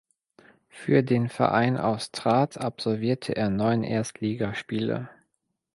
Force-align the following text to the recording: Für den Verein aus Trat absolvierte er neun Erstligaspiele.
Für 0.67 1.03
den 1.03 1.29
Verein 1.29 1.77
aus 1.77 2.11
Trat 2.11 2.57
absolvierte 2.57 3.35
er 3.35 3.51
neun 3.51 3.83
Erstligaspiele. 3.83 5.11